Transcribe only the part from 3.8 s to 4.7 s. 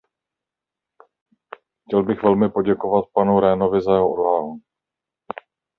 za jeho odvahu.